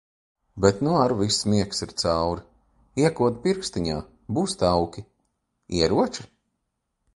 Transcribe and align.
Bet 0.63 0.77
nu 0.85 0.91
ar 1.03 1.13
viss 1.19 1.39
miegs 1.51 1.83
ir 1.87 1.91
cauri! 2.03 2.45
Iekod 3.03 3.37
pirkstiņā, 3.45 4.01
būs 4.39 4.59
tauki. 4.65 5.07
Ieroči? 5.83 6.29